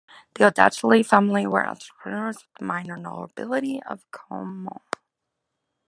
The 0.33 0.45
Odescalchi 0.45 1.05
family 1.05 1.45
were 1.45 1.63
entrepreneurs 1.63 2.37
with 2.37 2.53
the 2.57 2.65
minor 2.65 2.97
nobility 2.97 3.83
of 3.83 4.03
Como. 4.09 4.81